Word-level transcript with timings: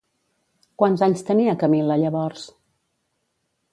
Quants 0.83 1.03
anys 1.07 1.21
tenia 1.29 1.55
Camil·la 1.65 1.99
llavors? 2.05 2.47